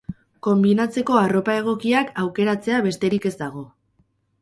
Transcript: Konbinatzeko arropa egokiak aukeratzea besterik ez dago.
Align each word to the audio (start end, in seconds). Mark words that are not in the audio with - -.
Konbinatzeko 0.45 1.19
arropa 1.25 1.59
egokiak 1.65 2.11
aukeratzea 2.25 2.83
besterik 2.91 3.33
ez 3.33 3.37
dago. 3.47 3.67